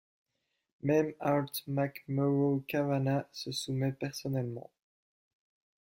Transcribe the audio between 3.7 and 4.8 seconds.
personnellement.